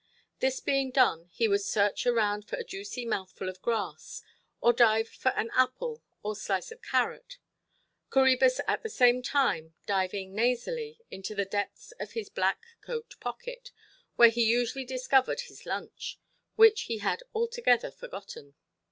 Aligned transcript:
This 0.39 0.59
being 0.59 0.89
done, 0.89 1.29
he 1.31 1.47
would 1.47 1.61
search 1.61 2.07
around 2.07 2.45
for 2.49 2.55
a 2.55 2.63
juicy 2.63 3.05
mouthful 3.05 3.47
of 3.49 3.61
grass, 3.61 4.23
or 4.59 4.73
dive 4.73 5.07
for 5.07 5.29
an 5.33 5.51
apple 5.53 6.01
or 6.23 6.35
slice 6.35 6.71
of 6.71 6.81
carrot—Coræbus 6.81 8.61
at 8.67 8.81
the 8.81 8.89
same 8.89 9.21
time 9.21 9.75
diving 9.85 10.33
nasally—into 10.33 11.35
the 11.35 11.45
depths 11.45 11.91
of 11.99 12.13
his 12.13 12.29
black 12.29 12.65
coat 12.81 13.13
pocket, 13.19 13.71
where 14.15 14.29
he 14.29 14.43
usually 14.43 14.85
discovered 14.85 15.41
his 15.41 15.67
lunch, 15.67 16.17
which 16.55 16.81
he 16.89 16.97
had 16.97 17.21
altogether 17.35 17.91
forgotten. 17.91 18.55